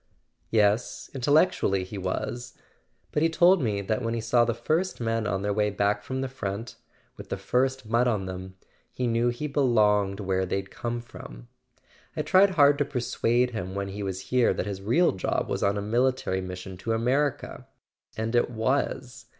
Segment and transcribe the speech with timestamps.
[0.49, 2.57] "Yes; intellectually he was.
[3.11, 6.01] But he told me that when he saw the first men on their way back
[6.01, 11.01] from the front—with the first mud on them—he knew he be¬ longed where they'd come
[11.01, 11.49] from.
[12.17, 15.47] I tried hard to per¬ suade him when he was here that his real job
[15.47, 19.25] was on a military mission to America—and it was.